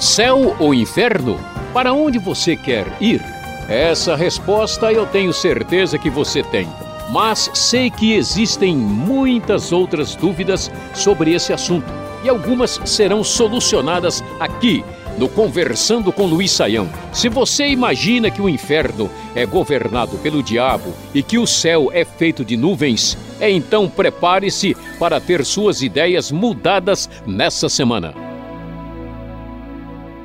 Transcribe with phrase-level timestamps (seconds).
[0.00, 1.38] Céu ou inferno?
[1.72, 3.22] Para onde você quer ir?
[3.68, 6.68] Essa resposta eu tenho certeza que você tem.
[7.12, 11.86] Mas sei que existem muitas outras dúvidas sobre esse assunto
[12.24, 14.84] e algumas serão solucionadas aqui
[15.16, 16.88] no Conversando com Luiz Saião.
[17.12, 22.04] Se você imagina que o inferno é governado pelo diabo e que o céu é
[22.04, 28.23] feito de nuvens, então prepare-se para ter suas ideias mudadas nessa semana.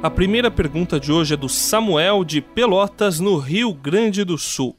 [0.02, 4.74] A primeira pergunta de hoje é do Samuel de Pelotas, no Rio Grande do Sul.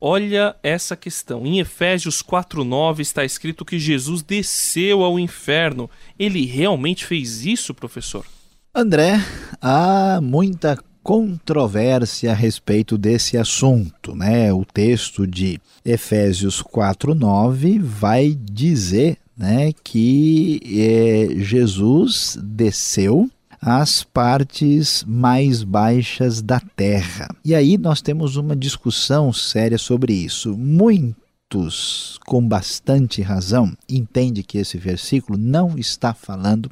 [0.00, 1.44] Olha essa questão.
[1.44, 5.90] Em Efésios 4:9 está escrito que Jesus desceu ao inferno.
[6.16, 8.24] Ele realmente fez isso, professor?
[8.72, 9.20] André,
[9.60, 14.52] há muita controvérsia a respeito desse assunto, né?
[14.52, 23.28] O texto de Efésios 4:9 vai dizer, né, que é, Jesus desceu
[23.60, 27.28] às partes mais baixas da terra.
[27.44, 30.56] E aí nós temos uma discussão séria sobre isso.
[30.56, 36.70] Muitos, com bastante razão, entendem que esse versículo não está falando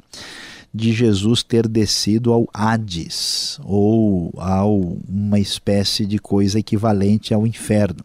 [0.73, 8.03] de Jesus ter descido ao Hades ou a uma espécie de coisa equivalente ao inferno.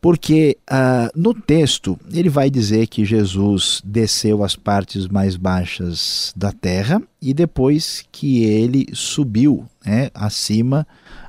[0.00, 6.52] Porque ah, no texto ele vai dizer que Jesus desceu às partes mais baixas da
[6.52, 10.86] terra e depois que ele subiu né, acima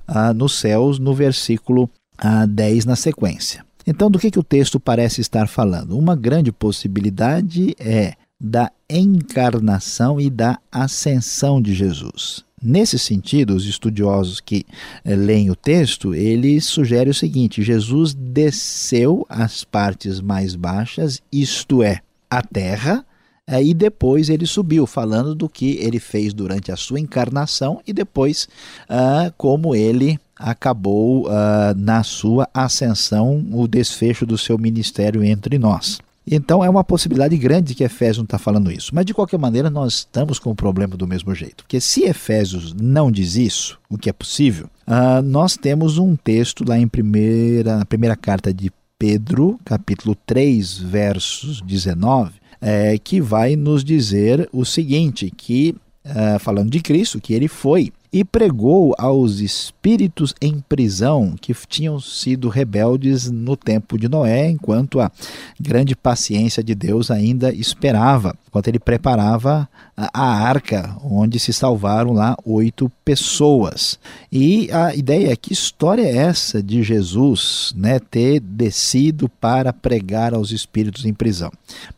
[0.07, 3.65] ah, nos céus, no versículo ah, 10 na sequência.
[3.87, 5.97] Então, do que, que o texto parece estar falando?
[5.97, 12.45] Uma grande possibilidade é da encarnação e da ascensão de Jesus.
[12.61, 14.65] Nesse sentido, os estudiosos que
[15.05, 21.81] eh, leem o texto, eles sugerem o seguinte: Jesus desceu às partes mais baixas, isto
[21.81, 23.05] é, a terra,
[23.47, 27.93] eh, e depois ele subiu, falando do que ele fez durante a sua encarnação e
[27.93, 28.47] depois
[28.89, 35.99] ah, como ele acabou ah, na sua ascensão, o desfecho do seu ministério entre nós.
[36.29, 38.93] Então é uma possibilidade grande que Efésios não está falando isso.
[38.93, 41.63] Mas de qualquer maneira, nós estamos com o problema do mesmo jeito.
[41.63, 46.63] Porque se Efésios não diz isso, o que é possível, uh, nós temos um texto
[46.67, 53.83] lá em primeira, primeira carta de Pedro, capítulo 3, versos 19, é, que vai nos
[53.83, 55.75] dizer o seguinte: que,
[56.05, 61.99] uh, falando de Cristo, que ele foi e pregou aos espíritos em prisão que tinham
[61.99, 65.11] sido rebeldes no tempo de Noé, enquanto a
[65.59, 72.35] grande paciência de Deus ainda esperava, enquanto ele preparava a arca, onde se salvaram lá
[72.43, 73.99] oito pessoas.
[74.31, 80.33] E a ideia é que história é essa de Jesus né, ter descido para pregar
[80.33, 81.51] aos espíritos em prisão?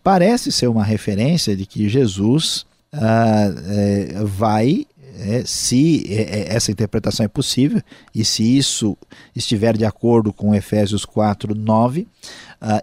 [0.04, 4.86] Parece ser uma referência de que Jesus ah, é, vai
[5.22, 7.82] é, se é, essa interpretação é possível
[8.14, 8.98] e se isso
[9.36, 12.08] estiver de acordo com Efésios 4, 9, uh,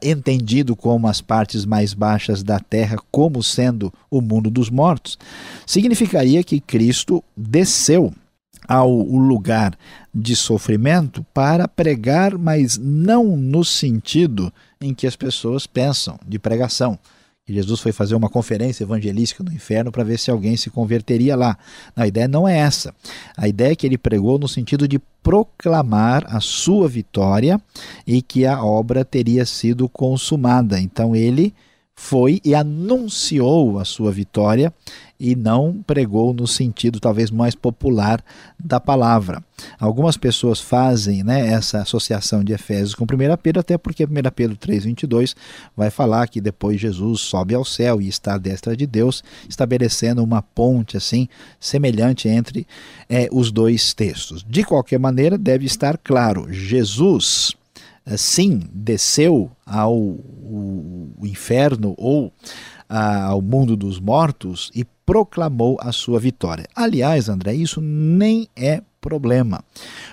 [0.00, 5.18] entendido como as partes mais baixas da terra como sendo o mundo dos mortos,
[5.66, 8.14] significaria que Cristo desceu
[8.68, 9.76] ao lugar
[10.14, 16.98] de sofrimento para pregar, mas não no sentido em que as pessoas pensam de pregação
[17.48, 21.34] que Jesus foi fazer uma conferência evangelística no inferno para ver se alguém se converteria
[21.34, 21.56] lá.
[21.96, 22.94] Não, a ideia não é essa.
[23.34, 27.58] A ideia é que ele pregou no sentido de proclamar a sua vitória
[28.06, 30.78] e que a obra teria sido consumada.
[30.78, 31.54] Então ele
[31.94, 34.70] foi e anunciou a sua vitória
[35.18, 38.22] e não pregou no sentido talvez mais popular
[38.58, 39.42] da palavra.
[39.80, 43.06] Algumas pessoas fazem né, essa associação de Efésios com 1
[43.42, 45.34] Pedro, até porque 1 Pedro 3,22
[45.76, 50.22] vai falar que depois Jesus sobe ao céu e está à destra de Deus, estabelecendo
[50.22, 51.28] uma ponte assim
[51.58, 52.66] semelhante entre
[53.08, 54.44] é, os dois textos.
[54.48, 57.56] De qualquer maneira, deve estar claro: Jesus
[58.16, 60.16] sim desceu ao
[61.22, 62.32] inferno ou
[62.88, 66.68] ao mundo dos mortos e proclamou a sua vitória.
[66.76, 69.64] Aliás, André, isso nem é problema,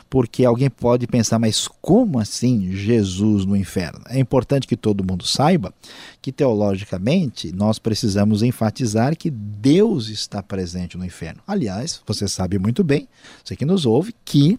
[0.10, 4.00] porque alguém pode pensar, mas como assim Jesus no inferno?
[4.08, 5.74] É importante que todo mundo saiba
[6.22, 11.42] que teologicamente nós precisamos enfatizar que Deus está presente no inferno.
[11.46, 13.06] Aliás, você sabe muito bem,
[13.44, 14.58] você que nos ouve, que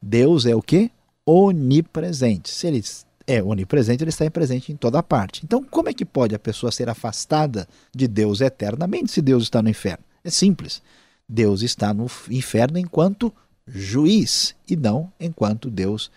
[0.00, 0.92] Deus é o que?
[1.26, 2.50] onipresente.
[2.50, 2.82] Se ele
[3.26, 5.42] é onipresente, ele está presente em toda parte.
[5.44, 9.62] Então, como é que pode a pessoa ser afastada de Deus eternamente se Deus está
[9.62, 10.04] no inferno?
[10.24, 10.82] É simples.
[11.28, 13.32] Deus está no inferno enquanto
[13.66, 16.10] juiz e não enquanto Deus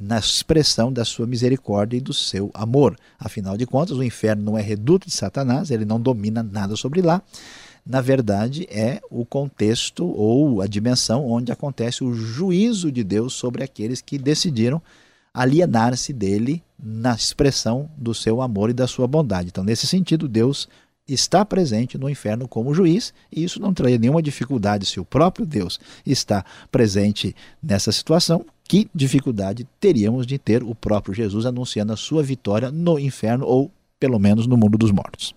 [0.00, 2.96] na expressão da sua misericórdia e do seu amor.
[3.18, 7.02] Afinal de contas, o inferno não é reduto de Satanás, ele não domina nada sobre
[7.02, 7.22] lá
[7.88, 13.64] na verdade, é o contexto ou a dimensão onde acontece o juízo de Deus sobre
[13.64, 14.82] aqueles que decidiram
[15.38, 19.48] alienar-se dele na expressão do seu amor e da sua bondade.
[19.48, 20.68] Então, nesse sentido, Deus
[21.06, 25.46] está presente no inferno como juiz, e isso não traria nenhuma dificuldade se o próprio
[25.46, 28.44] Deus está presente nessa situação.
[28.64, 33.70] Que dificuldade teríamos de ter o próprio Jesus anunciando a sua vitória no inferno ou
[33.98, 35.34] pelo menos no mundo dos mortos?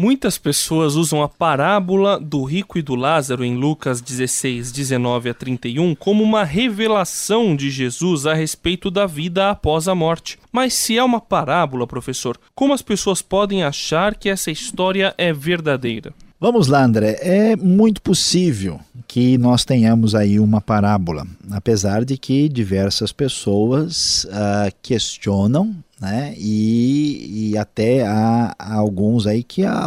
[0.00, 5.34] Muitas pessoas usam a parábola do rico e do Lázaro em Lucas 16, 19 a
[5.34, 10.38] 31 como uma revelação de Jesus a respeito da vida após a morte.
[10.52, 15.32] Mas se é uma parábola, professor, como as pessoas podem achar que essa história é
[15.32, 16.14] verdadeira?
[16.38, 17.18] Vamos lá, André.
[17.20, 18.78] É muito possível
[19.08, 26.34] que nós tenhamos aí uma parábola, apesar de que diversas pessoas uh, questionam né?
[26.36, 29.86] E, e até há, alguns aí que há,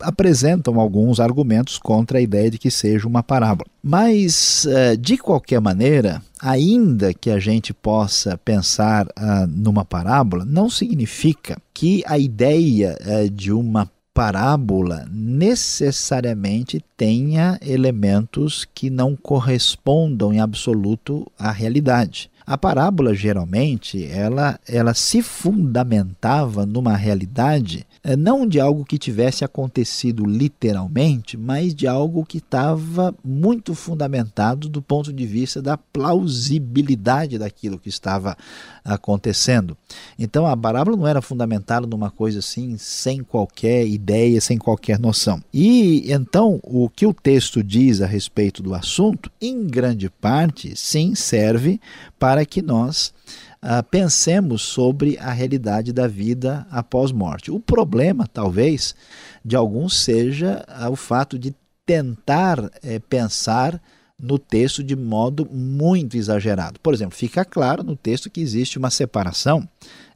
[0.00, 3.68] apresentam alguns argumentos contra a ideia de que seja uma parábola.
[3.82, 10.70] Mas, eh, de qualquer maneira, ainda que a gente possa pensar ah, numa parábola, não
[10.70, 20.40] significa que a ideia eh, de uma parábola necessariamente tenha elementos que não correspondam em
[20.40, 22.30] absoluto à realidade.
[22.50, 27.86] A parábola geralmente ela, ela se fundamentava numa realidade
[28.16, 34.80] não de algo que tivesse acontecido literalmente, mas de algo que estava muito fundamentado do
[34.80, 38.36] ponto de vista da plausibilidade daquilo que estava
[38.82, 39.76] acontecendo.
[40.18, 45.42] Então a parábola não era fundamentada numa coisa assim, sem qualquer ideia, sem qualquer noção.
[45.52, 51.14] E então o que o texto diz a respeito do assunto, em grande parte, sim,
[51.14, 51.80] serve
[52.18, 53.12] para que nós
[53.62, 57.50] uh, pensemos sobre a realidade da vida após morte.
[57.50, 58.94] O problema, talvez,
[59.44, 61.54] de alguns seja uh, o fato de
[61.84, 62.70] tentar uh,
[63.08, 63.80] pensar
[64.18, 66.78] no texto de modo muito exagerado.
[66.80, 69.66] Por exemplo, fica claro no texto que existe uma separação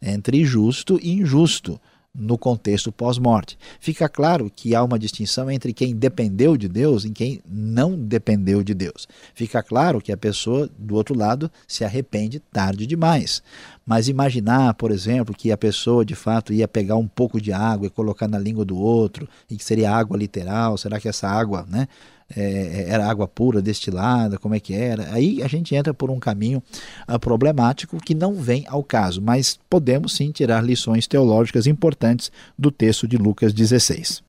[0.00, 1.80] entre justo e injusto
[2.14, 3.58] no contexto pós-morte.
[3.80, 8.62] Fica claro que há uma distinção entre quem dependeu de Deus e quem não dependeu
[8.62, 9.08] de Deus.
[9.34, 13.42] Fica claro que a pessoa do outro lado se arrepende tarde demais.
[13.84, 17.86] Mas imaginar, por exemplo, que a pessoa de fato ia pegar um pouco de água
[17.86, 21.66] e colocar na língua do outro, e que seria água literal, será que essa água,
[21.68, 21.88] né,
[22.34, 25.12] é, era água pura, destilada, como é que era.
[25.12, 26.62] Aí a gente entra por um caminho
[27.08, 32.70] uh, problemático que não vem ao caso, mas podemos sim tirar lições teológicas importantes do
[32.70, 34.22] texto de Lucas 16.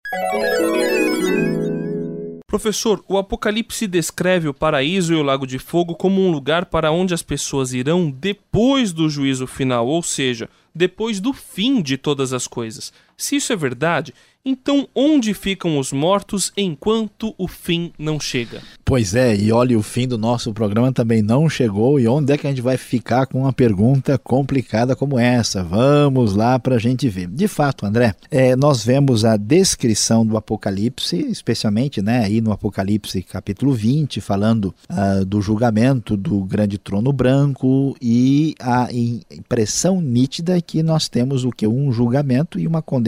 [2.47, 6.92] Professor, o Apocalipse descreve o paraíso e o lago de fogo como um lugar para
[6.92, 12.31] onde as pessoas irão depois do juízo final, ou seja, depois do fim de todas
[12.31, 12.94] as coisas.
[13.18, 14.14] Se isso é verdade,
[14.48, 18.62] então, onde ficam os mortos enquanto o fim não chega?
[18.86, 22.00] Pois é, e olha, o fim do nosso programa também não chegou.
[22.00, 25.64] E onde é que a gente vai ficar com uma pergunta complicada como essa?
[25.64, 27.28] Vamos lá para a gente ver.
[27.28, 33.24] De fato, André, é, nós vemos a descrição do Apocalipse, especialmente né, aí no Apocalipse
[33.24, 38.90] capítulo 20, falando uh, do julgamento do grande trono branco e a
[39.32, 41.66] impressão nítida que nós temos o que?
[41.66, 43.05] Um julgamento e uma condenação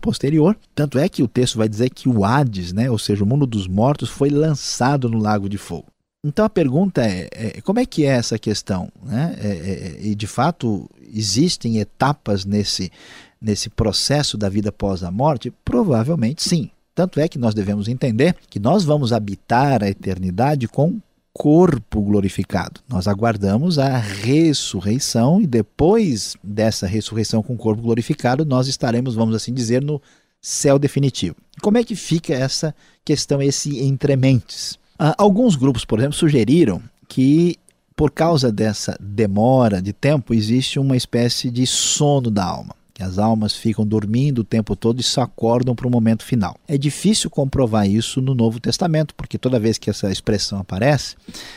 [0.00, 3.26] posterior tanto é que o texto vai dizer que o Hades, né, ou seja, o
[3.26, 5.86] mundo dos mortos, foi lançado no lago de fogo.
[6.24, 8.90] Então a pergunta é, é como é que é essa questão?
[9.02, 9.36] Né?
[9.40, 12.92] É, é, é, e de fato existem etapas nesse,
[13.40, 15.52] nesse processo da vida após a morte?
[15.64, 16.70] Provavelmente sim.
[16.94, 21.00] Tanto é que nós devemos entender que nós vamos habitar a eternidade com
[21.32, 22.80] corpo glorificado.
[22.88, 29.52] Nós aguardamos a ressurreição e depois dessa ressurreição com corpo glorificado, nós estaremos, vamos assim
[29.52, 30.00] dizer, no
[30.40, 31.36] céu definitivo.
[31.60, 34.78] Como é que fica essa questão, esse entrementes?
[34.98, 37.56] Ah, alguns grupos, por exemplo, sugeriram que
[37.94, 43.54] por causa dessa demora de tempo existe uma espécie de sono da alma as almas
[43.54, 46.56] ficam dormindo o tempo todo e só acordam para o momento final.
[46.66, 51.16] É difícil comprovar isso no Novo Testamento, porque toda vez que essa expressão aparece,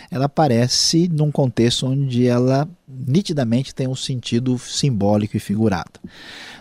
[0.09, 2.67] ela aparece num contexto onde ela
[3.07, 6.00] nitidamente tem um sentido simbólico e figurado.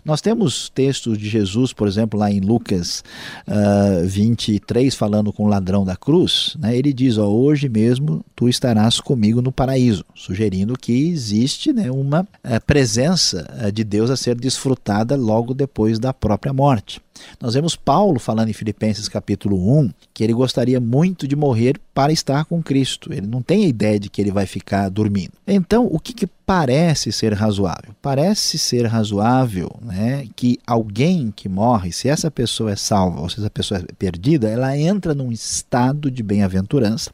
[0.04, 3.04] Nós temos textos de Jesus, por exemplo, lá em Lucas
[3.46, 8.48] uh, ah, 23, falando com o ladrão da cruz, né, ele diz: Hoje mesmo tu
[8.48, 14.16] estarás comigo no paraíso, sugerindo que existe né, uma uh, presença uh, de Deus a
[14.16, 17.00] ser desfrutada logo depois da própria morte.
[17.40, 22.12] Nós vemos Paulo falando em Filipenses capítulo 1 que ele gostaria muito de morrer para
[22.12, 23.12] estar com Cristo.
[23.12, 25.32] Ele não tem a ideia de que ele vai ficar dormindo.
[25.46, 27.94] Então, o que, que parece ser razoável?
[28.00, 33.40] Parece ser razoável né, que alguém que morre, se essa pessoa é salva ou se
[33.40, 37.10] essa pessoa é perdida, ela entra num estado de bem-aventurança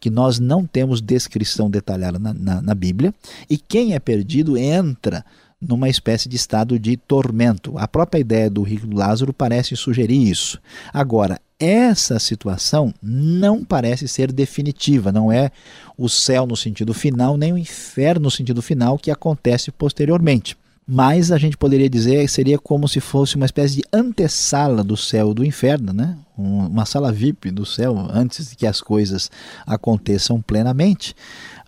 [0.00, 3.14] que nós não temos descrição detalhada na, na, na Bíblia,
[3.48, 5.24] e quem é perdido entra
[5.66, 7.76] numa espécie de estado de tormento.
[7.78, 10.60] A própria ideia do rico Lázaro parece sugerir isso.
[10.92, 15.50] Agora, essa situação não parece ser definitiva, não é
[15.96, 20.56] o céu no sentido final, nem o inferno no sentido final que acontece posteriormente.
[20.86, 24.96] Mas a gente poderia dizer que seria como se fosse uma espécie de antessala do
[24.96, 26.16] céu do inferno, né?
[26.36, 29.30] uma sala VIP do céu antes de que as coisas
[29.64, 31.14] aconteçam plenamente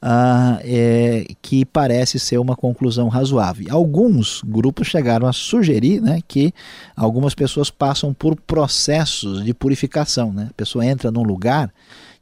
[0.03, 3.67] ah, é, que parece ser uma conclusão razoável.
[3.71, 6.53] Alguns grupos chegaram a sugerir né, que
[6.97, 10.33] algumas pessoas passam por processos de purificação.
[10.33, 10.49] Né?
[10.51, 11.73] A pessoa entra num lugar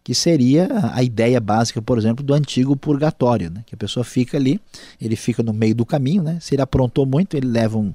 [0.05, 3.63] que seria a ideia básica, por exemplo, do antigo purgatório, né?
[3.65, 4.61] que a pessoa fica ali,
[5.01, 6.37] ele fica no meio do caminho, né?
[6.43, 7.95] se ele aprontou muito, ele leva um,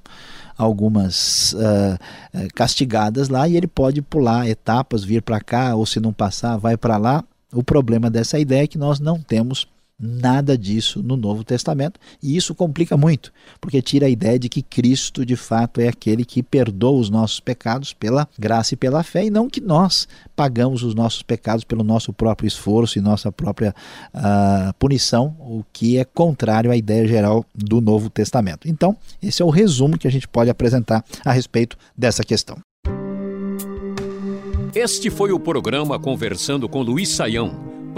[0.57, 1.99] algumas uh,
[2.55, 6.75] castigadas lá e ele pode pular etapas, vir para cá, ou se não passar, vai
[6.75, 7.23] para lá.
[7.53, 9.67] O problema dessa ideia é que nós não temos
[9.99, 14.61] nada disso no Novo Testamento, e isso complica muito, porque tira a ideia de que
[14.61, 19.25] Cristo de fato é aquele que perdoa os nossos pecados pela graça e pela fé,
[19.25, 23.75] e não que nós pagamos os nossos pecados pelo nosso próprio esforço e nossa própria
[24.13, 28.67] uh, punição, o que é contrário à ideia geral do Novo Testamento.
[28.67, 32.57] Então, esse é o resumo que a gente pode apresentar a respeito dessa questão.
[34.73, 37.68] Este foi o programa Conversando com Luiz Saião.